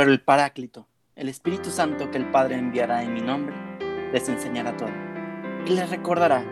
[0.00, 3.54] Pero el Paráclito, el Espíritu Santo que el Padre enviará en mi nombre,
[4.14, 4.88] les enseñará todo
[5.66, 6.42] y les recordará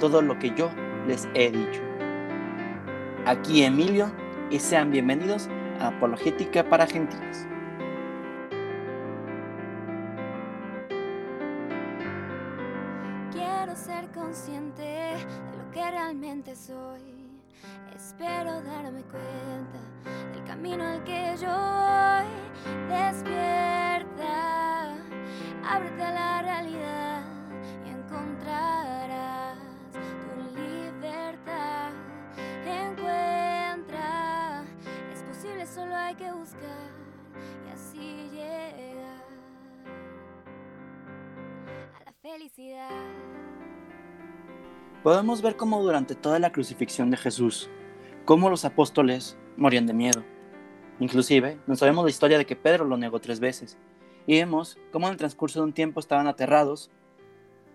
[0.00, 0.70] todo lo que yo
[1.06, 1.82] les he dicho.
[3.26, 4.10] Aquí Emilio
[4.50, 7.46] y sean bienvenidos a Apologética para Gentiles.
[13.32, 15.12] Quiero ser consciente de
[15.58, 17.23] lo que realmente soy.
[18.06, 19.80] Espero darme cuenta
[20.34, 22.26] del camino al que yo voy.
[22.86, 24.92] Despierta,
[25.66, 27.22] ábrete a la realidad
[27.86, 29.56] y encontrarás
[29.94, 31.92] tu libertad.
[32.66, 34.64] Encuentra,
[35.14, 36.90] es posible, solo hay que buscar
[37.66, 39.24] y así llegar
[42.00, 42.90] a la felicidad.
[45.02, 47.70] Podemos ver cómo durante toda la crucifixión de Jesús,
[48.24, 50.24] cómo los apóstoles morían de miedo.
[51.00, 53.76] Inclusive, no sabemos la historia de que Pedro lo negó tres veces.
[54.26, 56.90] Y vemos cómo en el transcurso de un tiempo estaban aterrados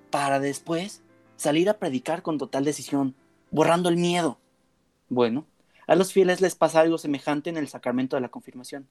[0.10, 1.04] para después
[1.36, 3.16] salir a predicar con total decisión,
[3.52, 4.40] borrando el miedo.
[5.08, 5.46] Bueno,
[5.86, 8.88] a los fieles les pasa algo semejante en el sacramento de la confirmación.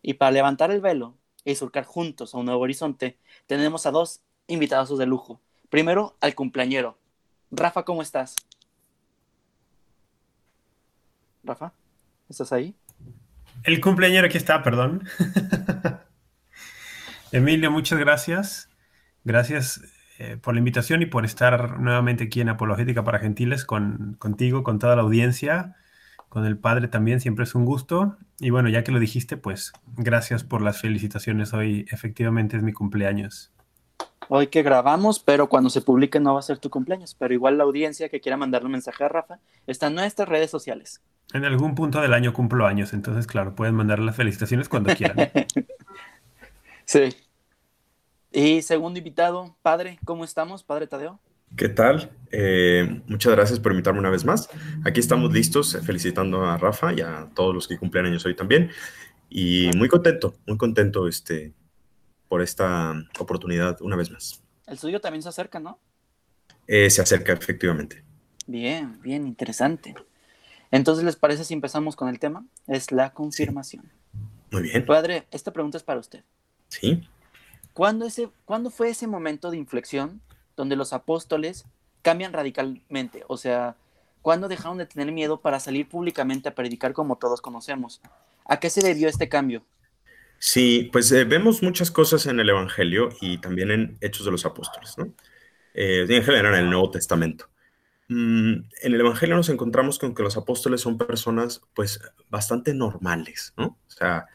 [0.00, 4.20] Y para levantar el velo y surcar juntos a un nuevo horizonte, tenemos a dos
[4.46, 5.40] invitados de lujo.
[5.68, 6.96] Primero, al cumpleañero.
[7.50, 8.34] Rafa, ¿cómo estás?
[11.48, 11.72] Rafa,
[12.28, 12.74] ¿estás ahí?
[13.64, 15.02] El cumpleañero aquí está, perdón.
[17.32, 18.68] Emilio, muchas gracias.
[19.24, 19.80] Gracias
[20.18, 24.62] eh, por la invitación y por estar nuevamente aquí en Apologética para Gentiles con, contigo,
[24.62, 25.76] con toda la audiencia,
[26.28, 28.16] con el padre también, siempre es un gusto.
[28.38, 31.54] Y bueno, ya que lo dijiste, pues gracias por las felicitaciones.
[31.54, 33.52] Hoy efectivamente es mi cumpleaños.
[34.28, 37.14] Hoy que grabamos, pero cuando se publique no va a ser tu cumpleaños.
[37.14, 40.50] Pero igual la audiencia que quiera mandarle un mensaje a Rafa está en nuestras redes
[40.50, 41.02] sociales.
[41.34, 45.30] En algún punto del año cumplo años, entonces claro, pueden mandar las felicitaciones cuando quieran.
[46.86, 47.14] sí.
[48.32, 51.20] Y segundo invitado, padre, ¿cómo estamos, padre Tadeo?
[51.56, 52.10] ¿Qué tal?
[52.30, 54.48] Eh, muchas gracias por invitarme una vez más.
[54.84, 58.34] Aquí estamos listos, eh, felicitando a Rafa y a todos los que cumplen años hoy
[58.34, 58.70] también.
[59.30, 61.52] Y muy contento, muy contento este,
[62.28, 64.42] por esta oportunidad una vez más.
[64.66, 65.78] El suyo también se acerca, ¿no?
[66.66, 68.04] Eh, se acerca, efectivamente.
[68.46, 69.94] Bien, bien, interesante.
[70.70, 72.44] Entonces, ¿les parece si empezamos con el tema?
[72.66, 73.90] Es la confirmación.
[74.50, 74.84] Muy bien.
[74.84, 76.24] Padre, esta pregunta es para usted.
[76.68, 77.06] Sí.
[77.72, 80.20] ¿Cuándo, ese, ¿Cuándo fue ese momento de inflexión
[80.56, 81.64] donde los apóstoles
[82.02, 83.24] cambian radicalmente?
[83.28, 83.76] O sea,
[84.22, 88.00] ¿cuándo dejaron de tener miedo para salir públicamente a predicar como todos conocemos?
[88.44, 89.62] ¿A qué se debió este cambio?
[90.38, 94.46] Sí, pues eh, vemos muchas cosas en el Evangelio y también en Hechos de los
[94.46, 95.12] Apóstoles, ¿no?
[95.74, 97.48] Eh, en general en el Nuevo Testamento.
[98.08, 98.52] Mm,
[98.82, 103.78] en el Evangelio nos encontramos con que los apóstoles son personas, pues, bastante normales, ¿no?
[103.86, 104.26] O sea,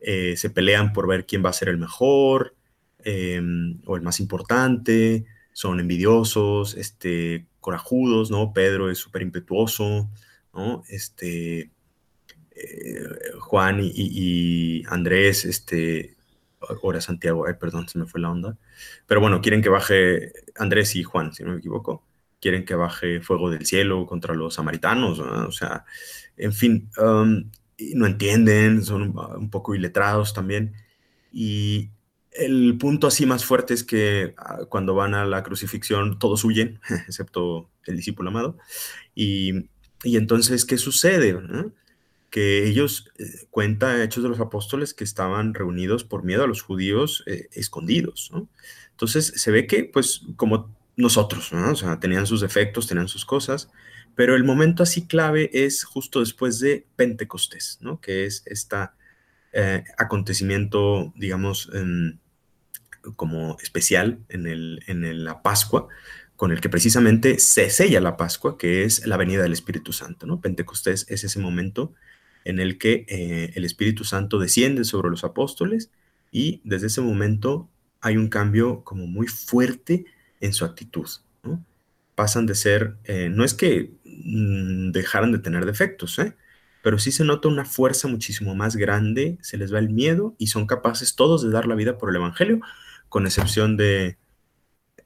[0.00, 2.56] eh, se pelean por ver quién va a ser el mejor
[3.04, 3.40] eh,
[3.86, 8.52] o el más importante, son envidiosos, este, corajudos, ¿no?
[8.52, 10.10] Pedro es súper impetuoso,
[10.54, 10.82] ¿no?
[10.88, 11.70] Este,
[12.50, 13.04] eh,
[13.38, 16.16] Juan y, y, Andrés, este,
[16.82, 18.58] ahora Santiago, ay, perdón, se me fue la onda,
[19.06, 22.04] pero bueno, quieren que baje Andrés y Juan, si no me equivoco,
[22.40, 25.46] quieren que baje fuego del cielo contra los samaritanos, ¿no?
[25.46, 25.84] o sea,
[26.36, 27.50] en fin, um,
[27.94, 30.74] no entienden, son un, poco iletrados también,
[31.32, 31.90] y
[32.32, 36.80] el punto así más fuerte es que uh, cuando van a la crucifixión todos huyen,
[37.06, 38.58] excepto el discípulo amado,
[39.14, 39.68] y,
[40.02, 41.38] y entonces, ¿qué sucede?
[42.30, 46.62] que ellos eh, cuenta Hechos de los Apóstoles que estaban reunidos por miedo a los
[46.62, 48.30] judíos eh, escondidos.
[48.92, 51.72] Entonces se ve que, pues, como nosotros, ¿no?
[51.72, 53.70] o sea, tenían sus defectos, tenían sus cosas,
[54.14, 58.00] pero el momento así clave es justo después de Pentecostés, ¿no?
[58.00, 58.76] que es este
[59.96, 62.20] acontecimiento, digamos, en,
[63.16, 65.88] como especial en, el, en la Pascua,
[66.40, 70.26] con el que precisamente se sella la Pascua, que es la venida del Espíritu Santo.
[70.26, 70.40] ¿no?
[70.40, 71.92] Pentecostés es ese momento
[72.44, 75.90] en el que eh, el Espíritu Santo desciende sobre los apóstoles
[76.32, 77.68] y desde ese momento
[78.00, 80.06] hay un cambio como muy fuerte
[80.40, 81.08] en su actitud.
[81.42, 81.64] ¿no?
[82.14, 86.36] Pasan de ser, eh, no es que mmm, dejaran de tener defectos, ¿eh?
[86.82, 90.48] pero sí se nota una fuerza muchísimo más grande, se les va el miedo y
[90.48, 92.60] son capaces todos de dar la vida por el Evangelio,
[93.08, 94.18] con excepción de,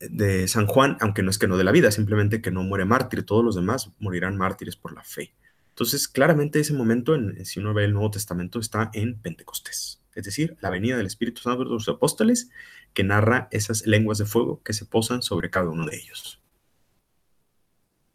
[0.00, 2.84] de San Juan, aunque no es que no de la vida, simplemente que no muere
[2.84, 5.34] mártir, todos los demás morirán mártires por la fe.
[5.70, 10.24] Entonces, claramente ese momento, en, si uno ve el Nuevo Testamento, está en Pentecostés, es
[10.24, 12.50] decir, la venida del Espíritu Santo de los apóstoles,
[12.94, 16.40] que narra esas lenguas de fuego que se posan sobre cada uno de ellos.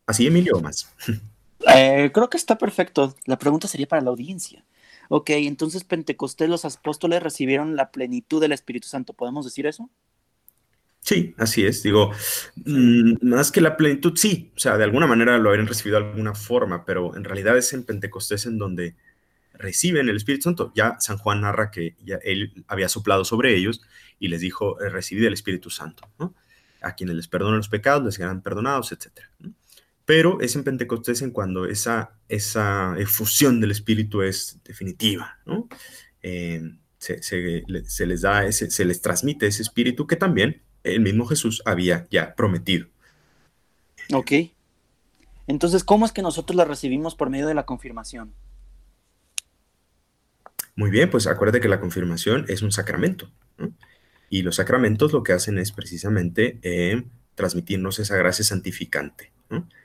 [0.08, 0.94] ¿Así, Emilio, o más?
[1.76, 3.14] Eh, creo que está perfecto.
[3.26, 4.64] La pregunta sería para la audiencia.
[5.10, 9.90] Ok, entonces Pentecostés los apóstoles recibieron la plenitud del Espíritu Santo, ¿podemos decir eso?
[11.02, 11.84] Sí, así es.
[11.84, 12.12] Digo,
[12.66, 14.52] mm, más que la plenitud, sí.
[14.56, 17.74] O sea, de alguna manera lo habrían recibido de alguna forma, pero en realidad es
[17.74, 18.96] en Pentecostés en donde
[19.60, 20.72] reciben el Espíritu Santo.
[20.74, 23.82] Ya San Juan narra que él había soplado sobre ellos
[24.18, 26.10] y les dijo, eh, recibid el Espíritu Santo.
[26.82, 29.26] A quienes les perdonan los pecados, les serán perdonados, etc.
[30.06, 35.38] Pero es en Pentecostés en cuando esa, esa efusión del Espíritu es definitiva.
[36.24, 36.62] Eh,
[36.98, 42.34] se, les da se les transmite ese Espíritu que también el mismo Jesús había ya
[42.34, 42.88] prometido.
[44.14, 44.32] Ok.
[45.48, 48.34] Entonces, ¿cómo es que nosotros la recibimos por medio de la confirmación?
[50.80, 53.30] Muy bien, pues acuérdate que la confirmación es un sacramento.
[54.30, 57.04] Y los sacramentos lo que hacen es precisamente eh,
[57.36, 59.34] transmitirnos esa gracia santificante.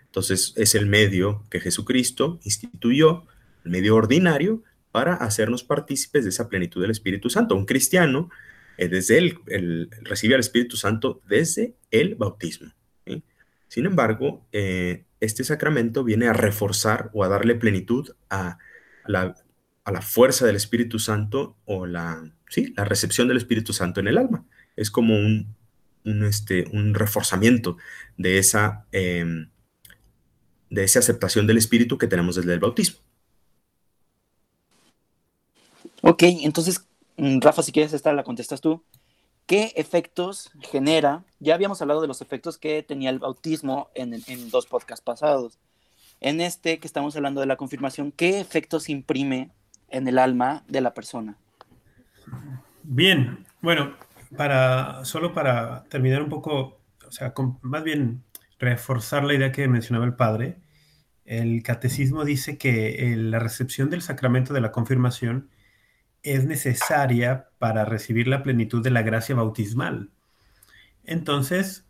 [0.04, 3.26] Entonces, es el medio que Jesucristo instituyó,
[3.64, 4.62] el medio ordinario,
[4.92, 7.56] para hacernos partícipes de esa plenitud del Espíritu Santo.
[7.56, 8.30] Un cristiano
[8.78, 12.72] eh, desde el, recibe al Espíritu Santo desde el bautismo.
[13.66, 18.58] Sin embargo, eh, este sacramento viene a reforzar o a darle plenitud a
[19.08, 19.34] la,
[20.02, 24.44] fuerza del Espíritu Santo o la, sí, la recepción del Espíritu Santo en el alma.
[24.76, 25.54] Es como un,
[26.04, 27.76] este, un reforzamiento
[28.16, 29.50] de esa, em,
[30.70, 32.98] de aceptación del Espíritu que tenemos desde el bautismo.
[36.02, 38.82] Ok, entonces Mm, Rafa, si quieres esta la contestas tú.
[39.46, 41.24] ¿Qué efectos genera?
[41.38, 44.10] Ya habíamos hablado de los efectos que tenía el bautismo en,
[44.50, 45.58] dos podcasts pasados.
[46.20, 49.50] En este que estamos hablando de la confirmación, ¿qué efectos imprime
[49.88, 51.36] en el alma de la persona?
[52.82, 53.94] Bien, bueno,
[54.36, 57.32] para, solo para terminar un poco, o sea,
[57.62, 58.22] más bien
[58.58, 60.58] reforzar la idea que mencionaba el padre,
[61.24, 65.48] el catecismo dice que la recepción del sacramento de la confirmación
[66.22, 70.10] es necesaria para recibir la plenitud de la gracia bautismal.
[71.04, 71.86] Entonces,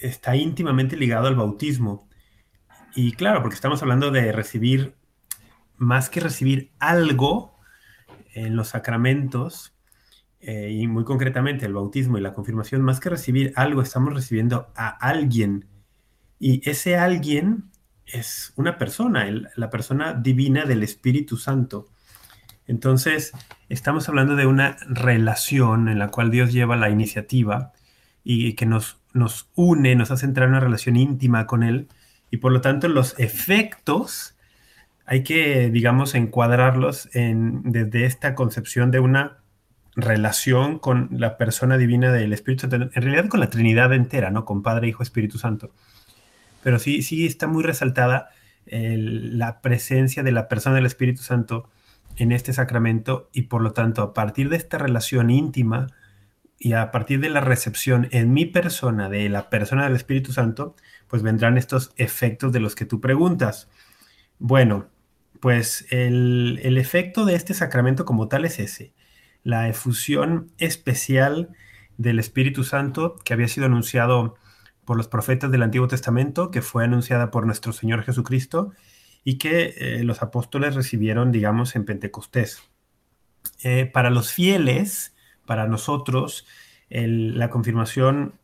[0.00, 2.08] está íntimamente ligado al bautismo.
[2.94, 4.94] Y claro, porque estamos hablando de recibir,
[5.76, 7.58] más que recibir algo
[8.34, 9.74] en los sacramentos,
[10.46, 14.70] eh, y muy concretamente el bautismo y la confirmación, más que recibir algo, estamos recibiendo
[14.76, 15.66] a alguien.
[16.38, 17.70] Y ese alguien
[18.04, 19.26] es una persona,
[19.56, 21.88] la persona divina del Espíritu Santo.
[22.66, 23.32] Entonces,
[23.70, 27.72] estamos hablando de una relación en la cual Dios lleva la iniciativa
[28.22, 31.88] y que nos, nos une, nos hace entrar en una relación íntima con Él.
[32.30, 34.33] Y por lo tanto, los efectos
[35.06, 39.38] hay que, digamos, encuadrarlos en, desde esta concepción de una
[39.96, 44.44] relación con la persona divina del Espíritu Santo, en realidad con la Trinidad entera, ¿no?
[44.44, 45.70] Con Padre, Hijo, Espíritu Santo.
[46.62, 48.30] Pero sí, sí está muy resaltada
[48.66, 51.68] la presencia de la persona del Espíritu Santo
[52.16, 55.88] en este sacramento y por lo tanto a partir de esta relación íntima
[56.58, 60.76] y a partir de la recepción en mi persona de la persona del Espíritu Santo,
[61.08, 63.68] pues vendrán estos efectos de los que tú preguntas.
[64.38, 64.86] Bueno,
[65.44, 68.94] pues el, el efecto de este sacramento como tal es ese,
[69.42, 71.50] la efusión especial
[71.98, 74.36] del Espíritu Santo que había sido anunciado
[74.86, 78.72] por los profetas del Antiguo Testamento, que fue anunciada por nuestro Señor Jesucristo
[79.22, 82.62] y que eh, los apóstoles recibieron, digamos, en Pentecostés.
[83.62, 85.14] Eh, para los fieles,
[85.44, 86.46] para nosotros,
[86.88, 88.40] la confirmación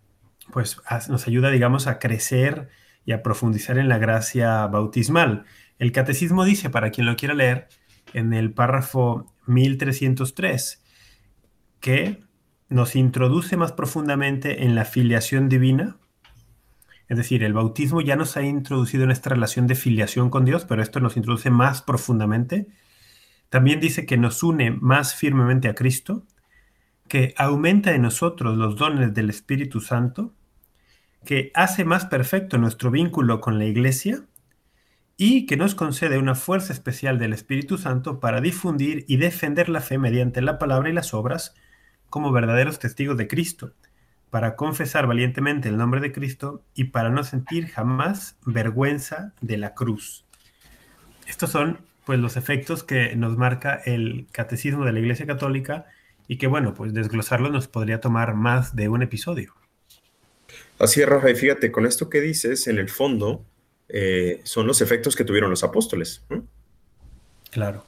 [0.52, 2.68] pues nos ayuda, digamos, a crecer
[3.06, 5.46] y a profundizar en la gracia bautismal.
[5.80, 7.68] El catecismo dice, para quien lo quiera leer,
[8.12, 10.84] en el párrafo 1303,
[11.80, 12.22] que
[12.68, 15.96] nos introduce más profundamente en la filiación divina,
[17.08, 20.66] es decir, el bautismo ya nos ha introducido en esta relación de filiación con Dios,
[20.66, 22.68] pero esto nos introduce más profundamente.
[23.48, 26.26] También dice que nos une más firmemente a Cristo,
[27.08, 30.34] que aumenta en nosotros los dones del Espíritu Santo,
[31.24, 34.26] que hace más perfecto nuestro vínculo con la Iglesia
[35.22, 39.82] y que nos concede una fuerza especial del Espíritu Santo para difundir y defender la
[39.82, 41.54] fe mediante la palabra y las obras
[42.08, 43.74] como verdaderos testigos de Cristo
[44.30, 49.74] para confesar valientemente el nombre de Cristo y para no sentir jamás vergüenza de la
[49.74, 50.24] cruz.
[51.26, 55.84] Estos son pues los efectos que nos marca el catecismo de la Iglesia Católica
[56.28, 59.52] y que bueno, pues desglosarlo nos podría tomar más de un episodio.
[60.78, 63.44] Así es, Rafa, y fíjate, con esto que dices, en el fondo,
[63.92, 66.24] eh, son los efectos que tuvieron los apóstoles.
[67.50, 67.84] Claro.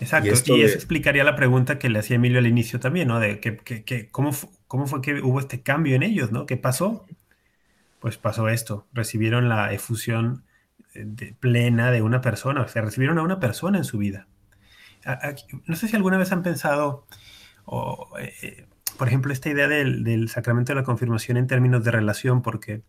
[0.00, 3.20] Exacto, y, eso explicaría la pregunta que le hacía Emilio al inicio también, ¿no?
[3.20, 4.30] De que, que, cómo,
[4.66, 6.46] cómo fue que hubo este cambio en ellos, ¿no?
[6.46, 7.04] ¿Qué pasó?
[8.00, 10.44] Pues pasó esto, recibieron la efusión
[10.94, 14.26] eh, plena de una persona, o sea, recibieron a una persona en su vida.
[15.66, 17.06] no sé si alguna vez han pensado,
[18.18, 18.66] eh,
[18.96, 22.82] por ejemplo, esta idea del, sacramento de la confirmación en términos de relación, porque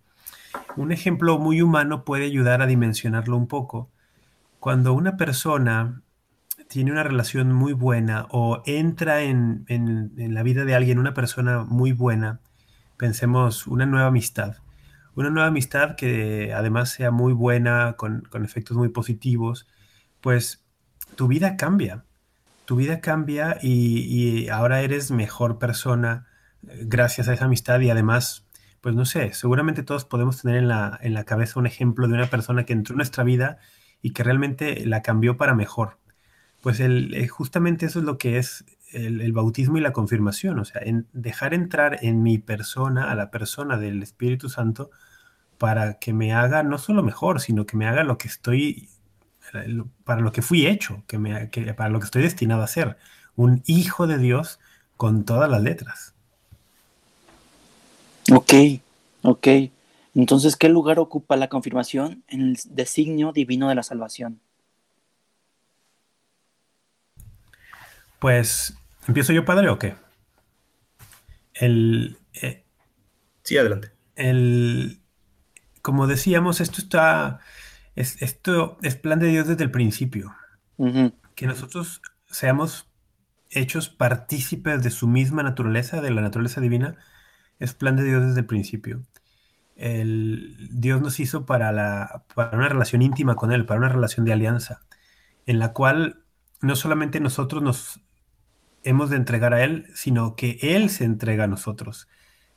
[0.75, 3.91] un ejemplo muy humano puede ayudar a dimensionarlo un poco.
[4.59, 6.01] Cuando una persona
[6.67, 9.65] tiene una relación muy buena o entra en,
[10.17, 12.39] la vida de alguien una persona muy buena,
[12.97, 14.57] pensemos una nueva amistad,
[15.15, 19.67] una nueva amistad que además sea muy buena, con, con efectos muy positivos,
[20.21, 20.65] pues
[21.15, 22.03] tu vida cambia.
[22.65, 26.25] Tu vida cambia y, ahora eres mejor persona
[26.67, 28.44] eh, gracias a esa amistad y además,
[28.85, 32.13] pues no sé, seguramente todos podemos tener en la, en la cabeza un ejemplo de
[32.13, 33.57] una persona que entró en nuestra vida
[34.03, 35.97] y que realmente la cambió para mejor.
[36.61, 38.63] Pues el, eh, justamente eso es lo que es
[38.93, 43.79] el, bautismo y la confirmación, o sea, dejar entrar en mi persona, a la persona
[43.79, 44.91] del Espíritu Santo,
[45.57, 48.89] para que me haga no solo mejor, sino que me haga lo que estoy
[50.03, 52.97] para lo que fui hecho, que me, para lo que estoy destinado a ser,
[53.35, 54.59] un hijo de Dios
[54.95, 56.14] con todas las letras.
[58.31, 58.53] Ok,
[59.21, 59.47] ok.
[60.15, 64.39] Entonces, ¿qué lugar ocupa la confirmación en el designio divino de la salvación?
[68.19, 68.77] Pues,
[69.07, 69.95] ¿empiezo yo, padre, o qué?
[71.53, 72.17] El.
[72.41, 72.63] Eh,
[73.43, 73.91] sí, adelante.
[74.15, 74.99] El.
[75.81, 77.41] Como decíamos, esto está
[77.95, 80.35] esto es plan de Dios desde el principio.
[81.35, 82.89] Que nosotros seamos
[83.49, 86.97] hechos partícipes de su misma naturaleza, de la naturaleza divina,
[87.59, 89.03] es plan de Dios desde el principio.
[89.75, 94.25] El, Dios nos hizo para, la, para una relación íntima con Él, para una relación
[94.25, 94.81] de alianza,
[95.45, 96.23] en la cual
[96.61, 97.99] no solamente nosotros nos
[98.83, 102.07] hemos de entregar a Él, sino que Él se entrega a nosotros.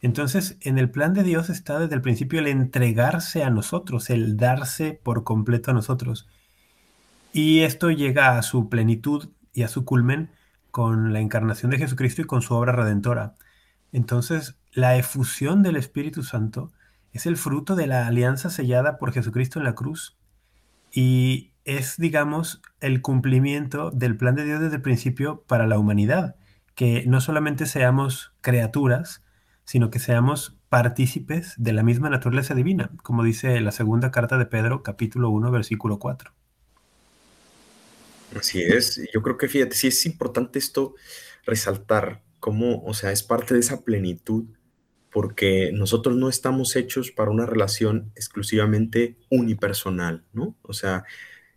[0.01, 4.37] Entonces, en el plan de Dios está desde el principio el entregarse a nosotros, el
[4.37, 6.29] darse por completo a nosotros.
[7.33, 10.31] Y esto llega a su plenitud y a su culmen
[10.71, 13.35] con la encarnación de Jesucristo y con su obra redentora.
[13.93, 16.73] Entonces, la efusión del Espíritu Santo
[17.13, 20.17] es el fruto de la alianza sellada por Jesucristo en la cruz
[20.93, 26.37] y es, digamos, el cumplimiento del plan de Dios desde el principio para la humanidad,
[26.77, 29.25] que no solamente seamos criaturas,
[29.65, 34.47] sino que seamos partícipes de la misma naturaleza divina, como dice la segunda carta de
[34.47, 36.33] Pedro, capítulo 1, versículo 4.
[38.39, 40.95] Así es, yo creo que fíjate, sí es importante esto
[41.45, 44.45] resaltar cómo, o sea, es parte de esa plenitud,
[45.11, 50.57] porque nosotros no estamos hechos para una relación exclusivamente unipersonal, ¿no?
[50.63, 51.05] O sea,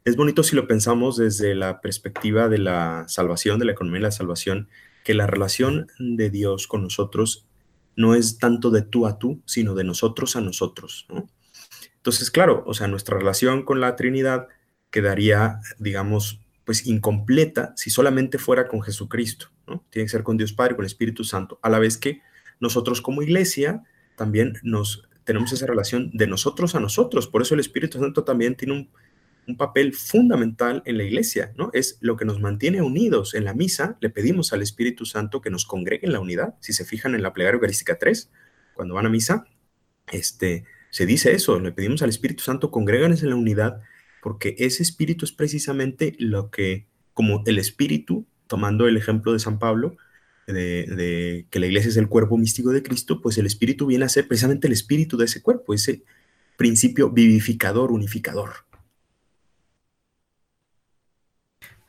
[0.05, 4.05] es bonito si lo pensamos desde la perspectiva de la salvación, de la economía de
[4.05, 4.69] la salvación,
[5.03, 7.45] que la relación de Dios con nosotros
[7.95, 11.07] no es tanto de tú a tú, sino de nosotros a nosotros.
[11.97, 14.47] Entonces, claro, o sea, nuestra relación con la Trinidad
[14.89, 19.85] quedaría, digamos, pues incompleta si solamente fuera con Jesucristo, ¿no?
[19.89, 22.21] Tiene que ser con Dios Padre, con el Espíritu Santo, a la vez que
[22.61, 23.83] nosotros como iglesia
[24.15, 28.55] también nos tenemos esa relación de nosotros a nosotros, por eso el Espíritu Santo también
[28.55, 28.89] tiene un
[29.47, 31.71] un papel fundamental en la iglesia, ¿no?
[31.73, 33.33] Es lo que nos mantiene unidos.
[33.33, 36.55] En la misa le pedimos al Espíritu Santo que nos congregue en la unidad.
[36.59, 38.31] Si se fijan en la plegaria eucarística 3,
[38.73, 39.45] cuando van a misa,
[40.11, 43.81] este, se dice eso, le pedimos al Espíritu Santo, congréganos en la unidad,
[44.21, 49.57] porque ese espíritu es precisamente lo que, como el espíritu, tomando el ejemplo de San
[49.57, 49.97] Pablo,
[50.51, 54.05] de, de, que la iglesia es el cuerpo místico de Cristo, pues el espíritu viene
[54.05, 56.03] a ser precisamente el espíritu de ese cuerpo, ese
[56.57, 58.51] principio vivificador, unificador.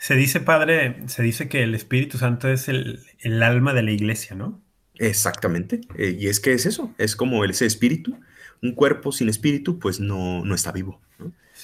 [0.03, 2.99] Se dice, padre, se dice que el Espíritu Santo es el,
[3.41, 4.61] alma de la iglesia, ¿no?
[4.97, 5.81] Exactamente.
[5.97, 8.19] Eh, y es que es eso, es como ese espíritu.
[8.63, 11.01] Un cuerpo sin espíritu, pues no, no está vivo.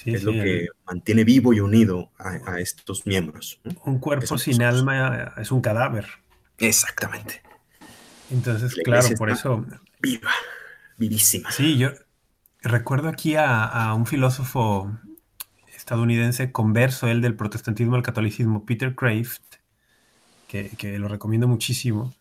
[0.05, 3.59] es lo que mantiene vivo y unido a, estos miembros.
[3.83, 6.05] Un cuerpo sin alma es un cadáver.
[6.59, 7.41] Exactamente.
[8.31, 9.65] Entonces, claro, por eso.
[10.01, 10.31] Viva,
[10.97, 11.51] vivísima.
[11.51, 11.89] Sí, yo
[12.61, 14.91] recuerdo aquí a un filósofo
[15.89, 19.41] estadounidense converso, él del protestantismo al catolicismo, Peter Kraft,
[20.47, 22.13] que, lo recomiendo muchísimo,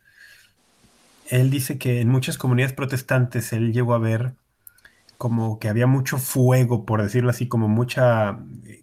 [1.29, 4.33] él dice que en muchas comunidades protestantes él llegó a ver
[5.19, 8.39] como que había mucho fuego, por decirlo así, como mucha,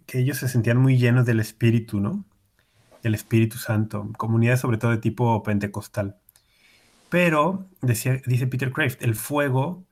[0.06, 2.24] que ellos se sentían muy llenos del Espíritu, ¿no?
[3.06, 6.16] Del Espíritu Santo, comunidades sobre todo de tipo pentecostal.
[7.08, 9.84] Pero, decía, dice Peter Kraft, el fuego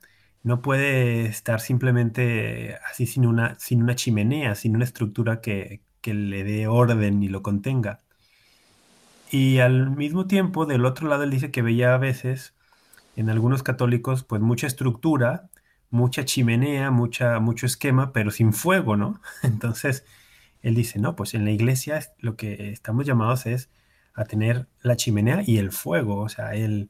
[0.43, 6.43] no puede estar simplemente así sin una, sin una chimenea, sin una estructura que, le
[6.43, 8.01] dé orden y lo contenga.
[9.31, 12.53] Y al mismo tiempo, del otro lado, él dice que veía a veces
[13.15, 15.49] en algunos católicos, pues mucha estructura,
[15.89, 19.21] mucha chimenea, mucha, mucho esquema, pero sin fuego, ¿no?
[19.41, 20.03] Entonces,
[20.65, 23.69] él dice, no, pues en la iglesia lo que estamos llamados es
[24.15, 26.89] a tener la chimenea y el fuego, o sea, el,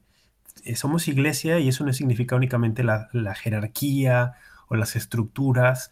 [0.64, 4.36] eh, somos iglesia y eso no significa únicamente la, jerarquía
[4.70, 5.92] o las estructuras,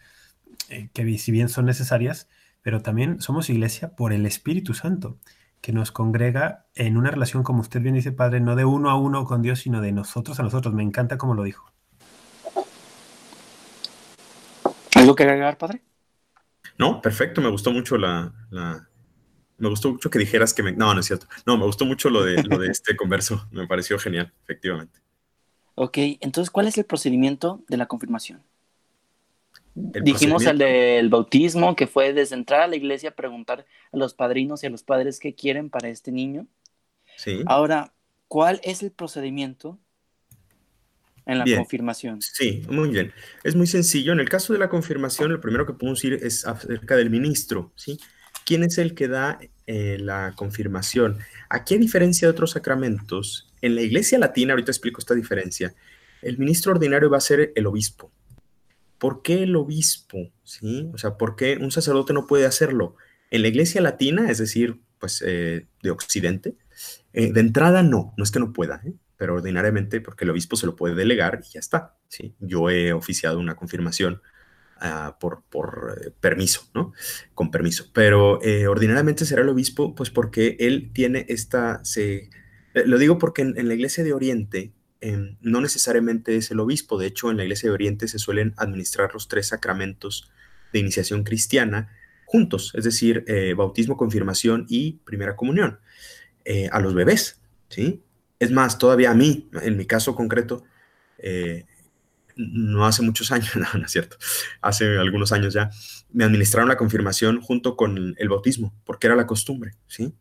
[0.70, 2.30] eh, que si bien son necesarias,
[2.62, 5.18] pero también somos iglesia por el Espíritu Santo,
[5.60, 8.96] que nos congrega en una relación, como usted bien dice, Padre, no de uno a
[8.96, 10.74] uno con Dios, sino de nosotros a nosotros.
[10.74, 11.70] Me encanta como lo dijo.
[14.96, 15.82] ¿Algo que agregar, Padre?
[16.78, 18.34] No, perfecto, me gustó mucho la,
[19.58, 20.72] me gustó mucho que dijeras que me...
[20.72, 21.28] No, no es cierto.
[21.46, 23.48] No, me gustó mucho lo de, lo de este converso.
[23.52, 25.00] Me pareció genial, efectivamente.
[25.76, 28.44] Ok, entonces, ¿cuál es el procedimiento de la confirmación?
[29.76, 34.64] Dijimos el del bautismo, que fue desde entrar a la iglesia preguntar a los padrinos
[34.64, 36.46] y a los padres qué quieren para este niño.
[37.18, 37.42] Sí.
[37.48, 37.92] Ahora,
[38.28, 39.80] ¿cuál es el procedimiento
[41.26, 42.22] en la confirmación?
[42.22, 43.12] Sí, muy bien.
[43.44, 44.14] Es muy sencillo.
[44.14, 47.72] En el caso de la confirmación, lo primero que podemos decir es acerca del ministro,
[47.76, 48.00] ¿sí?
[48.46, 51.20] ¿Quién es el que da eh, la confirmación?
[51.50, 55.74] Aquí, a diferencia de otros sacramentos, en la iglesia latina, ahorita explico esta diferencia,
[56.22, 58.12] el ministro ordinario va a ser el obispo.
[58.98, 60.32] ¿Por qué el obispo?
[60.44, 60.90] ¿Sí?
[60.94, 62.96] O sea, ¿por qué un sacerdote no puede hacerlo?
[63.32, 66.56] En la iglesia latina, es decir, pues eh, de Occidente,
[67.14, 68.82] eh, de entrada no, no es que no pueda,
[69.24, 71.96] pero ordinariamente porque el obispo se lo puede delegar y ya está.
[72.10, 72.36] ¿sí?
[72.42, 74.22] Yo he oficiado una confirmación
[74.86, 76.92] Ah, por, por eh, permiso, ¿no?
[77.34, 77.90] Con permiso.
[77.94, 82.30] Pero eh, ordinariamente será el obispo, pues porque él tiene esta, se,
[82.74, 87.00] eh, lo digo porque en, la iglesia de Oriente em, no necesariamente es el obispo,
[87.00, 90.30] de hecho en la iglesia de Oriente se suelen administrar los tres sacramentos
[90.74, 93.24] de iniciación cristiana juntos, es decir,
[93.56, 95.80] bautismo, confirmación y primera comunión,
[96.72, 97.40] a los bebés,
[97.70, 98.02] ¿sí?
[98.44, 100.64] Es más, todavía a mí, en mi caso concreto,
[102.36, 104.18] no hace muchos años, no, no es cierto,
[104.62, 105.70] hace algunos años ya,
[106.12, 110.14] me administraron la confirmación junto con el bautismo, porque era la costumbre, ¿sí?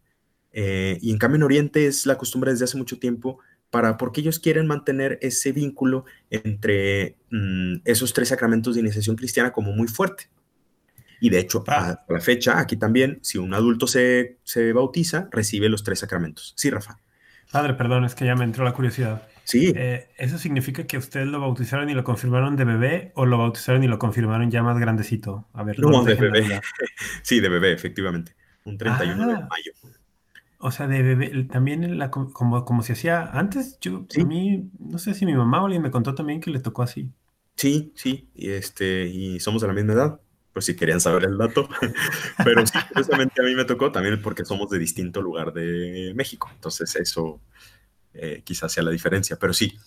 [0.52, 3.38] Eh, y en cambio en Oriente es la costumbre desde hace mucho tiempo,
[3.70, 9.52] para, porque ellos quieren mantener ese vínculo entre mm, esos tres sacramentos de iniciación cristiana
[9.52, 10.28] como muy fuerte.
[11.22, 15.68] Y de hecho, a la fecha, aquí también, si un adulto se, se bautiza, recibe
[15.68, 16.52] los tres sacramentos.
[16.56, 16.98] Sí, Rafa.
[17.52, 19.28] Padre, perdón, es que ya me entró la curiosidad.
[19.44, 19.72] Sí.
[19.76, 23.84] Eh, ¿Eso significa que ustedes lo bautizaron y lo confirmaron de bebé o lo bautizaron
[23.84, 25.46] y lo confirmaron ya más grandecito?
[25.52, 26.60] A ver, no, de bebé.
[27.22, 28.34] sí, de bebé, efectivamente.
[28.64, 29.48] Un 31 de ah.
[29.50, 29.72] mayo.
[30.58, 34.98] O sea, de bebé, también la, como, como se hacía antes, yo, a mí, no
[34.98, 37.10] sé si mi mamá o alguien me contó también que le tocó así.
[37.56, 40.20] Sí, sí, y, este, y somos de la misma edad,
[40.52, 41.68] por si querían saber el dato.
[42.44, 46.50] Pero sí, precisamente a mí me tocó también porque somos de distinto lugar de México.
[46.54, 47.40] Entonces eso
[48.14, 49.78] eh, quizás sea la diferencia, pero sí.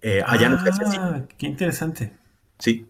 [0.00, 0.96] Eh, allá no se hace así.
[1.00, 2.12] Ah, qué interesante.
[2.58, 2.86] Sí.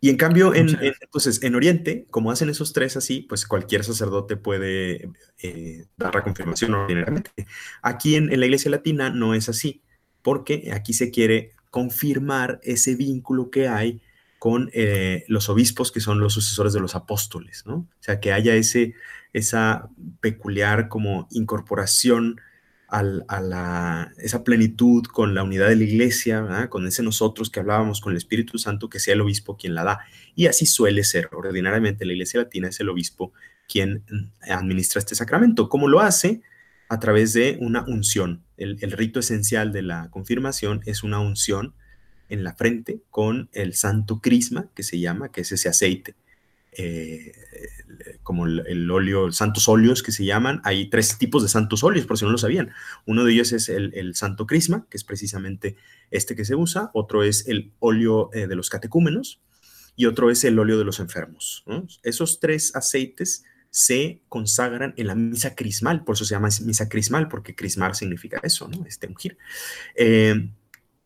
[0.00, 0.68] Y en cambio, en,
[1.00, 6.24] entonces, en Oriente, como hacen esos tres así, pues cualquier sacerdote puede eh, dar la
[6.24, 7.30] confirmación ordinariamente.
[7.82, 9.80] Aquí en, la Iglesia Latina no es así,
[10.22, 14.02] porque aquí se quiere confirmar ese vínculo que hay
[14.42, 14.72] con
[15.28, 17.74] los obispos que son los sucesores de los apóstoles, ¿no?
[17.74, 18.92] O sea, que haya ese,
[19.32, 19.88] esa
[20.20, 22.40] peculiar como incorporación
[22.88, 28.00] a la, esa plenitud con la unidad de la iglesia, con ese nosotros que hablábamos
[28.00, 30.00] con el Espíritu Santo, que sea el obispo quien la da.
[30.34, 31.28] Y así suele ser.
[31.30, 33.32] Ordinariamente la iglesia latina es el obispo
[33.68, 34.02] quien
[34.40, 35.68] administra este sacramento.
[35.68, 36.42] ¿Cómo lo hace?
[36.88, 38.42] A través de una unción.
[38.56, 41.76] El, el rito esencial de la confirmación es una unción
[42.32, 46.14] en la frente con el santo crisma, que se llama, que es ese aceite
[46.72, 47.32] eh,
[48.22, 50.62] como el, óleo, santos óleos que se llaman.
[50.64, 52.70] Hay tres tipos de santos óleos, por si no lo sabían.
[53.04, 55.76] Uno de ellos es el, santo crisma, que es precisamente
[56.10, 56.90] este que se usa.
[56.94, 59.42] Otro es el óleo eh, de los catecúmenos
[59.94, 61.64] y otro es el óleo de los enfermos.
[62.02, 67.28] Esos tres aceites se consagran en la misa crismal, por eso se llama misa crismal,
[67.28, 68.86] porque crismar significa eso, ¿no?
[68.86, 69.36] Este ungir.
[69.94, 70.48] Eh,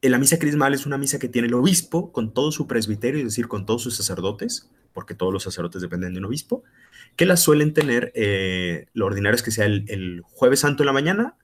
[0.03, 3.27] la misa crismal es una misa que tiene el obispo con todo su presbiterio, es
[3.27, 6.65] decir, con todos sus sacerdotes, porque todos los sacerdotes dependen de un obispo,
[7.17, 10.93] que la suelen tener, eh, lo ordinario es que sea el, jueves santo en la
[10.93, 11.37] mañana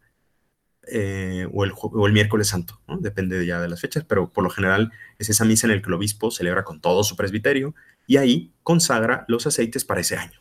[0.86, 5.28] eh, o, el, miércoles santo, depende ya de las fechas, pero por lo general es
[5.28, 7.74] esa misa en la que el obispo celebra con todo su presbiterio
[8.06, 10.40] y ahí consagra los aceites para ese año.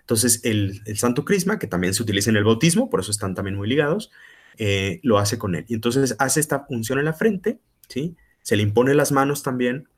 [0.00, 3.56] Entonces, el, santo crisma, que también se utiliza en el bautismo, por eso están también
[3.56, 4.10] muy ligados,
[4.58, 5.64] eh, lo hace con él.
[5.68, 8.16] Y entonces hace esta función en la frente, ¿sí?
[8.42, 9.88] Se le impone las manos también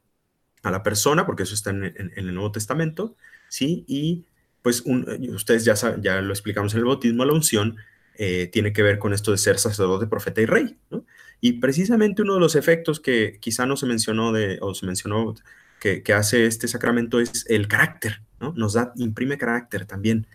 [0.63, 3.17] a la persona, porque eso está en, el Nuevo Testamento,
[3.49, 3.85] ¿sí?
[3.89, 4.27] Y
[4.63, 7.77] pues eh, ustedes ya, ya lo explicamos en el bautismo, la unción
[8.23, 11.07] eh, tiene que ver con esto de ser sacerdote, profeta y rey, ¿no?
[11.41, 15.35] Y precisamente uno de los efectos que quizá no se mencionó de, o se mencionó
[15.81, 18.53] que, hace este sacramento es el carácter, ¿no?
[18.55, 20.27] Nos da, imprime carácter también,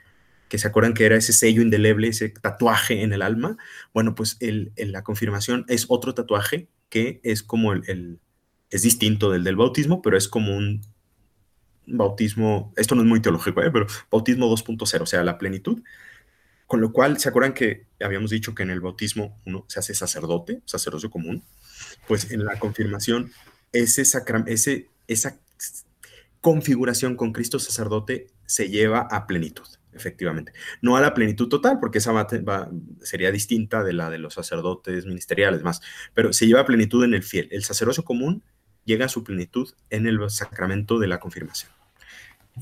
[0.49, 3.57] que se acuerdan que era ese sello indeleble, ese tatuaje en el alma.
[3.93, 8.19] Bueno, pues el, la confirmación es otro tatuaje que es como el,
[8.69, 10.81] es distinto del del bautismo, pero es como un
[11.87, 13.71] bautismo, esto no es muy teológico, ¿eh?
[13.71, 15.81] pero bautismo 2.0, o sea, la plenitud.
[16.67, 19.93] Con lo cual, ¿se acuerdan que habíamos dicho que en el bautismo uno se hace
[19.93, 21.43] sacerdote, sacerdocio común?
[22.07, 23.31] Pues en la confirmación,
[23.71, 24.03] ese,
[24.47, 25.39] ese esa
[26.41, 30.53] configuración con Cristo sacerdote se lleva a plenitud, efectivamente.
[30.81, 32.27] No a la plenitud total, porque esa va,
[33.01, 35.81] sería distinta de la de los sacerdotes ministeriales más,
[36.13, 37.47] pero se lleva plenitud en el fiel.
[37.51, 38.43] El sacerdocio común
[38.83, 41.71] llega a su plenitud en el sacramento de la confirmación.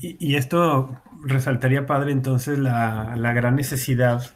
[0.00, 4.34] Y, esto resaltaría, Padre, entonces la, la, gran necesidad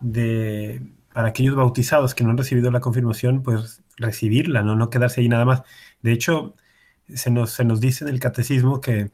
[0.00, 5.20] de, para aquellos bautizados que no han recibido la confirmación, pues recibirla, no, no quedarse
[5.20, 5.62] ahí nada más.
[6.02, 6.56] De hecho,
[7.08, 9.12] se nos, se nos dice en el catecismo que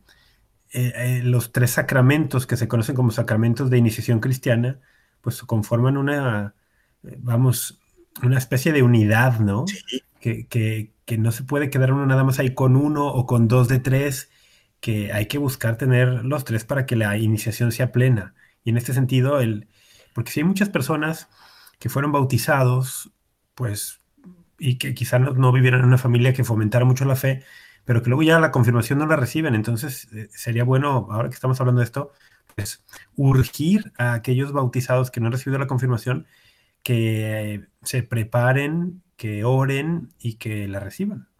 [0.72, 4.78] eh, eh, los tres sacramentos que se conocen como sacramentos de iniciación cristiana,
[5.20, 6.54] pues conforman una,
[7.02, 7.80] eh, vamos,
[8.22, 9.64] una especie de unidad, ¿no?
[10.20, 13.48] Que, que, que, no se puede quedar uno nada más ahí con uno o con
[13.48, 14.30] dos de tres,
[14.80, 18.34] que hay que buscar tener los tres para que la iniciación sea plena.
[18.62, 19.66] Y en este sentido, el,
[20.14, 21.28] porque si hay muchas personas
[21.80, 23.10] que fueron bautizados,
[23.56, 24.00] pues,
[24.56, 27.42] y que quizás no, no vivieran en una familia que fomentara mucho la fe,
[27.90, 29.56] pero que luego ya la confirmación no la reciben.
[29.56, 32.12] Entonces, eh, sería bueno, ahora que estamos hablando de esto,
[32.54, 32.84] pues
[33.16, 36.24] urgir a aquellos bautizados que no han recibido la confirmación
[36.84, 41.30] que se preparen, que oren y que la reciban.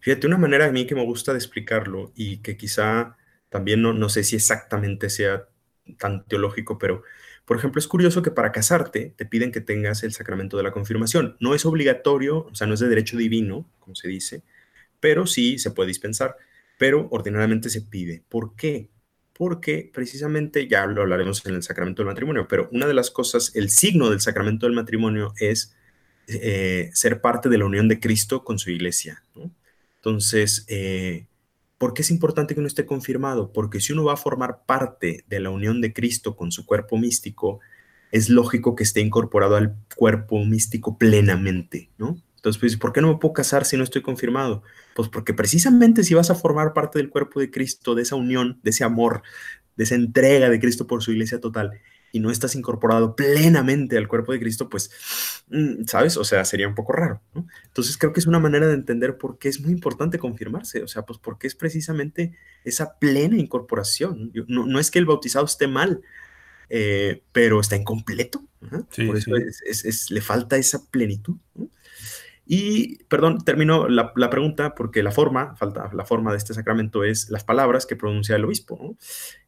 [0.00, 3.16] Fíjate, una manera a mí que me gusta de explicarlo y que quizá
[3.48, 5.48] también no, no sé si exactamente sea
[5.96, 7.02] tan teológico, pero
[7.46, 10.70] por ejemplo, es curioso que para casarte te piden que tengas el sacramento de la
[10.70, 11.38] confirmación.
[11.40, 14.42] No es obligatorio, o sea, no es de derecho divino, como se dice,
[15.00, 16.36] pero sí se puede dispensar,
[16.78, 18.22] pero ordinariamente se pide.
[18.28, 18.90] ¿Por qué?
[19.32, 23.54] Porque precisamente, ya lo hablaremos en el sacramento del matrimonio, pero una de las cosas,
[23.54, 25.76] el signo del sacramento del matrimonio es
[26.26, 29.22] eh, ser parte de la unión de Cristo con su iglesia.
[29.96, 31.26] Entonces, eh,
[31.78, 33.52] ¿por qué es importante que uno esté confirmado?
[33.52, 36.98] Porque si uno va a formar parte de la unión de Cristo con su cuerpo
[36.98, 37.60] místico,
[38.12, 42.20] es lógico que esté incorporado al cuerpo místico plenamente, ¿no?
[42.36, 44.62] Entonces, pues, ¿por qué no me puedo casar si no estoy confirmado?
[44.98, 48.58] Pues porque precisamente si vas a formar parte del cuerpo de Cristo, de esa unión,
[48.64, 49.22] de ese amor,
[49.76, 51.80] de esa entrega de Cristo por su iglesia total,
[52.10, 54.90] y no estás incorporado plenamente al cuerpo de Cristo, pues,
[55.50, 56.16] mm, ¿sabes?
[56.16, 57.46] O sea, sería un poco raro, ¿no?
[57.66, 60.88] Entonces creo que es una manera de entender por qué es muy importante confirmarse, o
[60.88, 64.32] sea, pues porque es precisamente esa plena incorporación.
[64.48, 66.00] No, es que el bautizado esté mal,
[66.70, 68.42] eh, pero está incompleto.
[68.96, 69.30] por eso
[70.10, 71.36] le falta esa plenitud.
[71.54, 71.70] ¿no?
[72.50, 77.28] Y, perdón, termino la, pregunta porque la forma, falta la forma de este sacramento es
[77.28, 78.96] las palabras que pronuncia el obispo.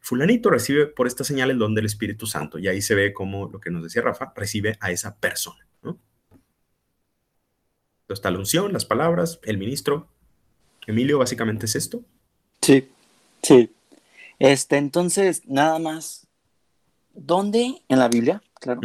[0.01, 3.49] Fulanito recibe por esta señal el don del Espíritu Santo y ahí se ve como
[3.49, 5.67] lo que nos decía Rafa, recibe a esa persona.
[5.83, 5.99] ¿no?
[8.03, 10.07] Entonces está la unción, las palabras, el ministro.
[10.87, 12.03] Emilio, básicamente es esto.
[12.61, 12.87] Sí,
[13.43, 13.73] sí.
[14.39, 16.27] Este, entonces, nada más,
[17.15, 18.83] ¿dónde en la Biblia, claro,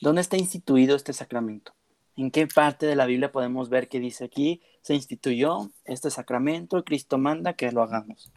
[0.00, 1.74] dónde está instituido este sacramento?
[2.16, 6.84] ¿En qué parte de la Biblia podemos ver que dice aquí se instituyó este sacramento,
[6.84, 8.30] Cristo manda que lo hagamos?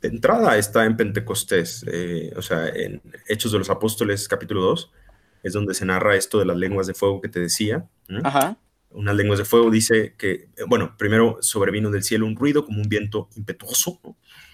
[0.00, 4.92] De entrada está en Pentecostés, eh, o sea, en Hechos de los Apóstoles capítulo 2,
[5.42, 7.86] es donde se narra esto de las lenguas de fuego que te decía.
[8.24, 8.56] Ajá.
[8.90, 12.80] Unas lenguas de fuego dice que, eh, bueno, primero sobrevino del cielo un ruido como
[12.80, 14.00] un viento impetuoso,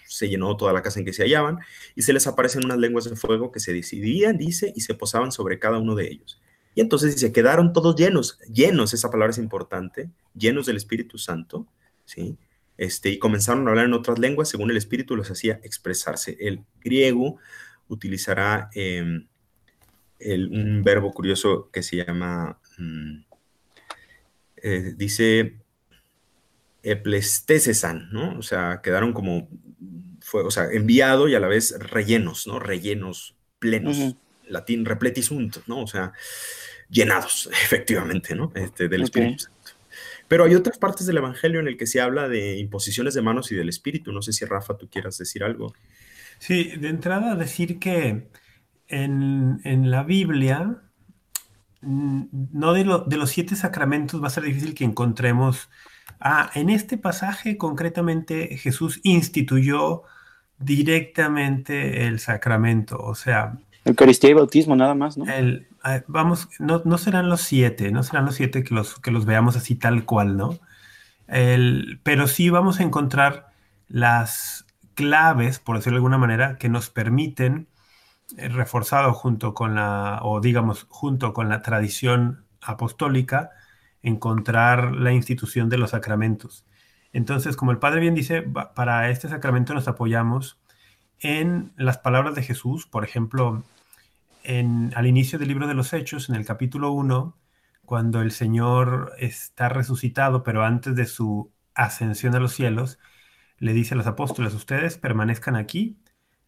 [0.08, 1.58] se llenó toda la casa en que se hallaban,
[1.94, 5.32] y se les aparecen unas lenguas de fuego que se decidían, dice, y se posaban
[5.32, 6.41] sobre cada uno de ellos.
[6.74, 11.66] Y entonces se quedaron todos llenos, llenos, esa palabra es importante, llenos del Espíritu Santo,
[12.04, 12.36] ¿sí?
[12.78, 16.36] Este, y comenzaron a hablar en otras lenguas según el Espíritu los hacía expresarse.
[16.40, 17.38] El griego
[17.88, 19.26] utilizará em,
[20.20, 23.24] un verbo curioso que se llama, mm,
[24.56, 25.58] eh, dice,
[26.82, 28.38] eplestesesan, ¿no?
[28.38, 29.48] O sea, quedaron como,
[30.20, 32.58] fue, o sea, enviado y a la vez rellenos, ¿no?
[32.58, 34.16] Rellenos, plenos.
[34.48, 35.82] Latín repletisunt, ¿no?
[35.82, 36.12] O sea,
[36.88, 38.52] llenados, efectivamente, ¿no?
[38.54, 39.72] Este, del Espíritu Santo.
[40.28, 43.52] Pero hay otras partes del Evangelio en el que se habla de imposiciones de manos
[43.52, 44.12] y del Espíritu.
[44.12, 45.74] No sé si Rafa, tú quieras decir algo.
[46.38, 48.28] Sí, de entrada decir que
[48.88, 50.82] en, la Biblia,
[51.82, 55.68] mm, no de, de, los siete sacramentos va a ser difícil que encontremos.
[56.18, 60.04] Ah, en este pasaje concretamente Jesús instituyó
[60.58, 63.58] directamente el sacramento, o sea...
[63.84, 65.24] Eucaristía y bautismo nada más, ¿no?
[65.30, 65.66] El,
[66.06, 69.74] vamos, no, serán los siete, no serán los siete que los, que los veamos así
[69.74, 70.58] tal cual, ¿no?
[72.02, 73.52] pero sí vamos a encontrar
[73.88, 77.68] las claves, por decirlo de alguna manera, que nos permiten,
[78.36, 83.50] eh, reforzado junto con la, o digamos, junto con la tradición apostólica,
[84.02, 86.66] encontrar la institución de los sacramentos.
[87.12, 88.42] Entonces, como el Padre bien dice,
[88.74, 90.58] para este sacramento nos apoyamos
[91.22, 93.64] en las palabras de Jesús, por ejemplo,
[94.42, 97.36] en, al inicio del libro de los Hechos, en el capítulo 1,
[97.84, 102.98] cuando el Señor está resucitado, pero antes de su ascensión a los cielos,
[103.58, 105.98] le dice a los apóstoles, ustedes permanezcan aquí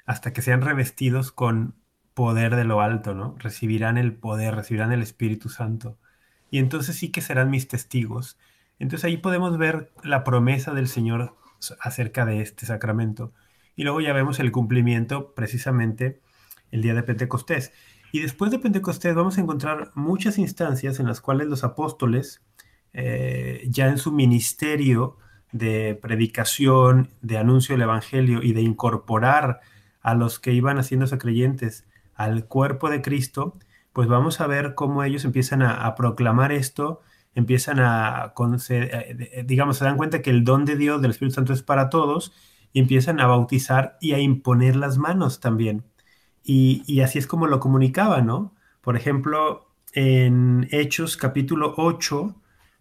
[0.07, 1.77] hasta que sean revestidos con
[2.13, 3.37] poder de lo alto, ¿no?
[3.39, 5.99] Recibirán el poder, recibirán el Espíritu Santo.
[6.51, 8.39] Y entonces sí que serán mis testigos.
[8.79, 11.37] Entonces ahí podemos ver la promesa del Señor
[11.81, 13.33] acerca de este sacramento.
[13.77, 16.21] Y luego ya vemos el cumplimiento precisamente
[16.71, 17.73] el día de Pentecostés.
[18.13, 22.43] Y después de Pentecostés vamos a encontrar muchas instancias en las cuales los apóstoles,
[22.93, 25.17] eh, ya en su ministerio
[25.51, 29.61] de predicación, de anuncio del Evangelio y de incorporar
[30.01, 33.55] a los que iban haciéndose creyentes al cuerpo de Cristo,
[33.93, 37.01] pues vamos a ver cómo ellos empiezan a, proclamar esto,
[37.35, 38.35] empiezan a,
[38.69, 41.89] eh, digamos, se dan cuenta que el don de Dios, del Espíritu Santo, es para
[41.91, 42.33] todos,
[42.75, 45.85] y empiezan a bautizar y a imponer las manos también.
[46.43, 48.53] Y, así es como lo comunicaba, ¿no?
[48.83, 52.35] Por ejemplo, en Hechos capítulo 8,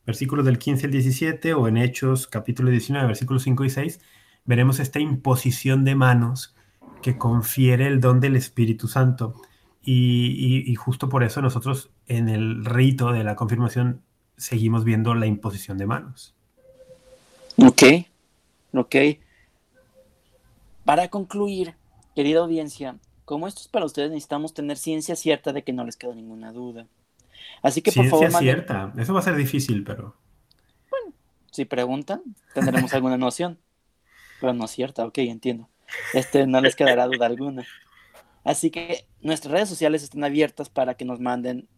[0.05, 4.01] versículos del 15 al 17, o en Hechos capítulo 19, versículos 5 y 6,
[4.45, 6.55] veremos esta imposición de manos
[7.03, 9.35] que confiere el don del Espíritu Santo.
[9.83, 14.01] Y, y, justo por eso nosotros en el rito de la confirmación
[14.37, 16.33] seguimos viendo la imposición de manos.
[17.57, 17.83] Ok,
[18.73, 18.95] ok.
[20.85, 21.75] Para concluir,
[22.15, 25.95] querida audiencia, como esto es para ustedes, necesitamos tener ciencia cierta de que no les
[25.95, 26.87] queda ninguna duda.
[27.61, 28.19] Así que por favor.
[28.19, 28.93] Ciencia cierta.
[28.97, 30.15] Eso va a ser difícil, pero.
[30.89, 31.15] Bueno,
[31.51, 32.21] si preguntan,
[32.53, 33.57] tendremos alguna noción.
[34.41, 35.69] Pero no es cierta, ok, entiendo.
[36.13, 37.65] Este no les quedará duda alguna.
[38.43, 41.69] Así que nuestras redes sociales están abiertas para que nos manden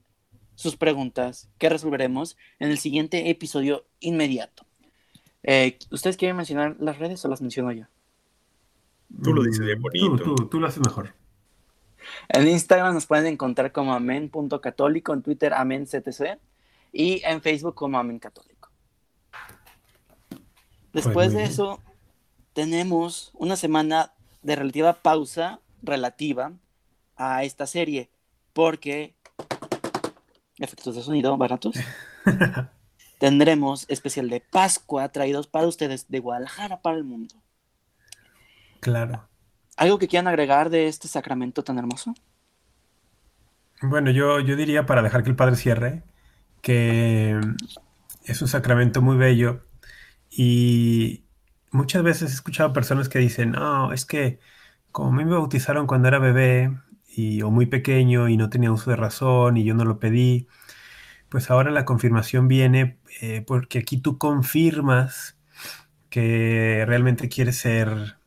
[0.56, 4.66] sus preguntas que resolveremos en el siguiente episodio inmediato.
[5.44, 7.86] Eh, ¿Ustedes quieren mencionar las redes o las menciono yo?
[9.24, 10.18] Tú lo dices bien bonito.
[10.18, 11.14] Tú, tú, tú lo haces mejor.
[12.30, 16.40] En Instagram nos pueden encontrar como amen.católico, en Twitter amenctc
[16.92, 18.70] y en Facebook como Amen Católico.
[20.94, 21.82] Después pues de eso,
[22.54, 26.54] tenemos una semana de relativa pausa relativa
[27.18, 28.10] a esta serie,
[28.54, 29.14] porque
[30.58, 31.76] efectos de sonido baratos.
[33.20, 37.36] tendremos especial de Pascua traídos para ustedes de Guadalajara para el mundo.
[38.80, 39.28] Claro.
[39.78, 42.14] ¿Algo que quieran agregar de este sacramento tan hermoso?
[43.82, 46.04] Bueno, yo, yo diría, para dejar que el Padre cierre,
[46.62, 47.40] que
[48.24, 49.66] es un sacramento muy bello
[50.30, 51.26] y
[51.72, 54.40] muchas veces he escuchado personas que dicen, no, es que
[54.92, 56.72] como a mí me bautizaron cuando era bebé
[57.08, 60.48] y, o muy pequeño y no tenía uso de razón y yo no lo pedí,
[61.30, 65.38] pues ahora la confirmación viene eh, porque aquí tú confirmas
[66.10, 68.18] que realmente quieres ser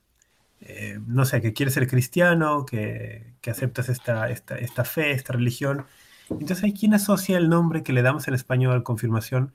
[0.68, 5.87] eh, no sé, que quieres ser cristiano, que, aceptas esta, esta, fe, esta religión.
[6.28, 9.54] Entonces hay quien asocia el nombre que le damos en español, confirmación,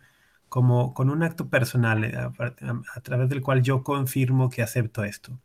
[0.50, 5.40] como con un acto personal, eh, a, través del cual yo confirmo que acepto esto.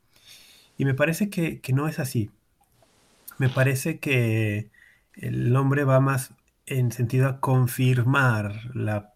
[0.79, 2.31] Y me parece que, no es así.
[3.37, 4.71] Me parece que
[5.15, 6.33] el nombre va más
[6.65, 9.15] en sentido a confirmar la,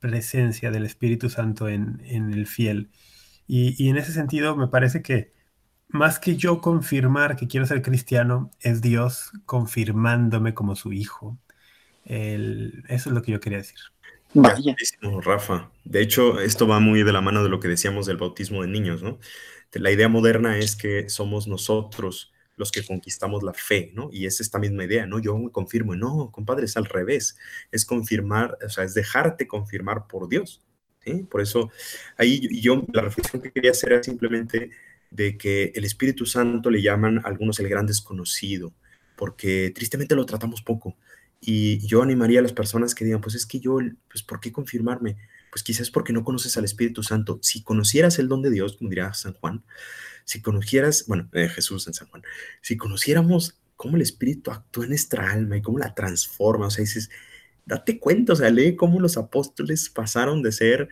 [0.00, 2.88] presencia del Espíritu Santo en, el fiel.
[3.46, 5.32] y, en ese sentido me parece que
[5.88, 11.38] más que yo confirmar que quiero ser cristiano, es Dios confirmándome como su hijo.
[12.04, 13.78] eso es lo que yo quería decir.
[14.34, 14.76] Vaya.
[15.22, 15.70] Rafa.
[15.84, 18.68] De hecho, esto va muy de la mano de lo que decíamos del bautismo de
[18.68, 19.18] niños, ¿no?
[19.72, 24.10] La idea moderna es que somos nosotros los que conquistamos la fe, ¿no?
[24.12, 25.18] Y es esta misma idea, ¿no?
[25.20, 27.38] Yo me confirmo, no, compadre, es al revés,
[27.70, 30.62] es confirmar, o sea, es dejarte confirmar por Dios,
[31.04, 31.22] ¿sí?
[31.30, 31.70] Por eso,
[32.16, 34.70] ahí yo, la reflexión que quería hacer era simplemente
[35.10, 38.74] de que el Espíritu Santo le llaman algunos el gran desconocido,
[39.16, 40.96] porque tristemente lo tratamos poco.
[41.40, 43.78] Y yo animaría a las personas que digan, pues es que yo,
[44.10, 45.16] pues ¿por qué confirmarme?
[45.50, 47.38] Pues quizás porque no conoces al Espíritu Santo.
[47.42, 49.64] Si conocieras el don de Dios, como diría San Juan,
[50.24, 52.22] si conocieras, bueno, eh, Jesús en San Juan,
[52.60, 56.82] si conociéramos cómo el Espíritu actúa en nuestra alma y cómo la transforma, o sea,
[56.82, 57.08] dices,
[57.64, 60.88] date cuenta, o sea, lee cómo los apóstoles pasaron de ser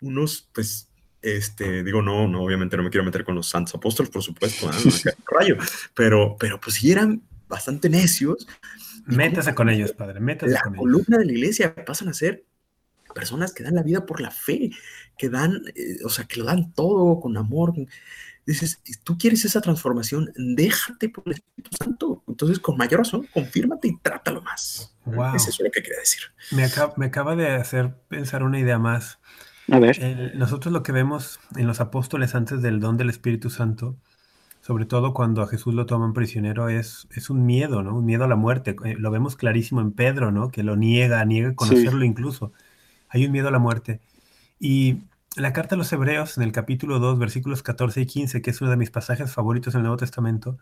[0.00, 0.88] unos, pues,
[1.24, 4.70] este, digo, no, no, obviamente no me quiero meter con los santos apóstoles, por supuesto,
[5.26, 5.56] rayo,
[5.94, 8.46] pero, pero pues sí eran bastante necios.
[9.06, 12.44] Métase con ellos, padre, métase la con columna de la iglesia pasan a ser
[13.14, 14.70] personas que dan la vida por la fe,
[15.16, 17.72] que dan, eh, o sea, que lo dan todo con amor.
[18.44, 22.22] Dices, tú quieres esa transformación, déjate por el Espíritu Santo.
[22.28, 24.94] Entonces, con mayor razón, confírmate y trátalo más.
[25.06, 25.36] Wow.
[25.36, 26.20] Eso es lo que quería decir.
[26.50, 29.18] Me acaba, me acaba de hacer pensar una idea más.
[29.70, 30.02] A ver.
[30.02, 33.96] El- nosotros lo que vemos en los apóstoles antes del don del Espíritu Santo,
[34.60, 37.96] sobre todo cuando a Jesús lo toman prisionero, es, es un miedo, ¿no?
[37.96, 38.76] Un miedo a la muerte.
[38.84, 40.50] Eh, Lo vemos clarísimo en Pedro, ¿no?
[40.50, 42.52] Que lo niega, niega conocerlo incluso.
[43.08, 44.00] Hay un miedo a la muerte.
[44.58, 44.98] Y
[45.36, 48.60] la carta a los Hebreos, en el capítulo 2, versículos 14 y 15, que es
[48.60, 50.56] uno de mis pasajes favoritos en el Nuevo Testamento,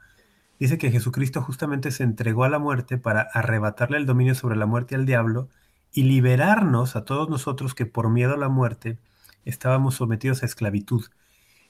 [0.58, 4.66] dice que Jesucristo justamente se entregó a la muerte para arrebatarle el dominio sobre la
[4.66, 5.48] muerte al diablo
[5.92, 8.98] y liberarnos a todos nosotros que por miedo a la muerte
[9.44, 11.06] estábamos sometidos a esclavitud.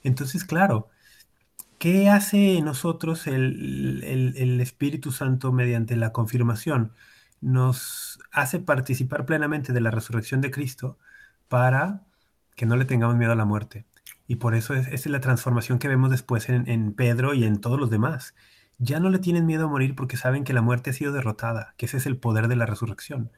[0.03, 0.89] Entonces, claro,
[1.77, 6.93] ¿qué hace nosotros el, Espíritu Santo mediante la confirmación?
[7.41, 10.97] Nos hace participar plenamente de la resurrección de Cristo
[11.49, 12.03] para
[12.55, 13.85] que no le tengamos miedo a la muerte.
[14.27, 17.89] Y por eso es, la transformación que vemos después en Pedro y en todos los
[17.89, 18.35] demás.
[18.77, 21.73] Ya no le tienen miedo a morir porque saben que la muerte ha sido derrotada,
[21.77, 23.31] que ese es el poder de la resurrección.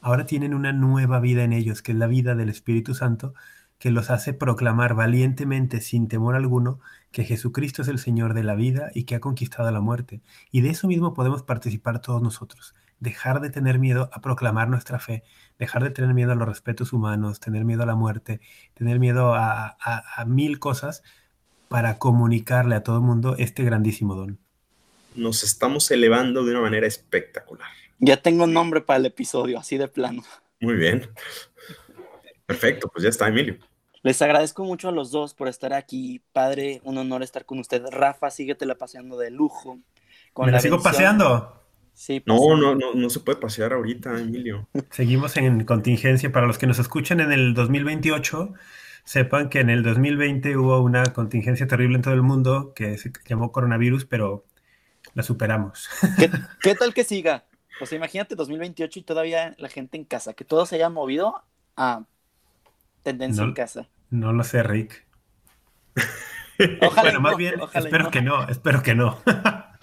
[0.00, 3.34] Ahora tienen una nueva vida en ellos, que es la vida del Espíritu Santo,
[3.78, 6.80] que los hace proclamar valientemente, sin temor alguno,
[7.12, 10.20] que Jesucristo es el Señor de la vida y que ha conquistado la muerte.
[10.50, 12.74] Y de eso mismo podemos participar todos nosotros.
[13.00, 15.22] Dejar de tener miedo a proclamar nuestra fe,
[15.58, 18.40] dejar de tener miedo a los respetos humanos, tener miedo a la muerte,
[18.74, 21.02] tener miedo a, a- mil cosas
[21.68, 24.40] para comunicarle a todo el mundo este grandísimo don.
[25.14, 27.68] Nos estamos elevando de una manera espectacular.
[27.98, 30.22] Ya tengo un nombre para el episodio, así de plano.
[30.60, 31.08] Muy bien.
[32.46, 33.58] Perfecto, pues ya está, Emilio.
[34.02, 36.22] Les agradezco mucho a los dos por estar aquí.
[36.32, 37.82] Padre, un honor estar con usted.
[37.90, 39.78] Rafa, síguetela paseando de lujo.
[40.32, 41.54] Con ¿Me la la sigo bendición- paseando?
[41.92, 42.74] Sí, No, paseando.
[42.76, 44.68] no, no, no se puede pasear ahorita, Emilio.
[44.90, 46.30] Seguimos en contingencia.
[46.30, 48.54] Para los que nos escuchan en el 2028,
[49.04, 53.10] sepan que en el 2020 hubo una contingencia terrible en todo el mundo que se
[53.26, 54.44] llamó coronavirus, pero
[55.14, 55.88] la superamos.
[56.18, 56.30] ¿Qué,
[56.62, 57.44] qué tal que siga?
[57.80, 61.42] O sea, imagínate 2028 y todavía la gente en casa, que todo se haya movido
[61.76, 62.04] a
[63.02, 63.44] tendencia No.
[63.44, 63.88] en casa.
[64.10, 65.06] No lo sé, Rick.
[66.80, 68.10] Ojalá bueno, y más no, bien, espero no.
[68.10, 69.18] que no, espero que no.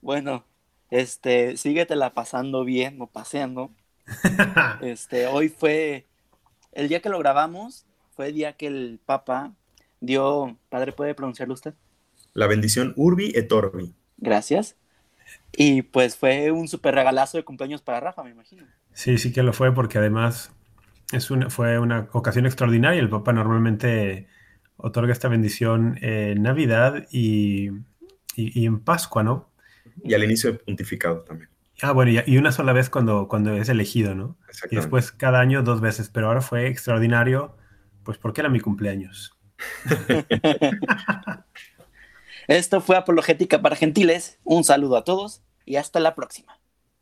[0.00, 0.44] Bueno,
[0.90, 3.70] este, síguetela pasando bien o paseando.
[4.80, 6.06] Este, hoy fue
[6.72, 9.54] el día que lo grabamos, fue el día que el Papa
[10.00, 11.74] dio, padre, ¿puede pronunciarlo usted?
[12.34, 13.94] La bendición Urbi et Orbi.
[14.18, 14.76] Gracias.
[15.52, 18.66] Y pues fue un súper regalazo de cumpleaños para Rafa, me imagino.
[18.94, 20.52] Sí, sí que lo fue porque además
[21.12, 23.00] es una, fue una ocasión extraordinaria.
[23.00, 24.28] El Papa normalmente
[24.76, 27.70] otorga esta bendición en Navidad y,
[28.36, 29.50] y- y en Pascua, ¿no?
[30.04, 31.50] Y al inicio de pontificado también.
[31.82, 34.36] Ah, bueno, y, y una sola vez cuando, cuando es elegido, ¿no?
[34.70, 37.56] Y después cada año dos veces, pero ahora fue extraordinario,
[38.04, 39.32] pues porque era mi cumpleaños.
[42.48, 44.38] Esto fue Apologética para Gentiles.
[44.44, 46.61] Un saludo a todos y hasta la próxima.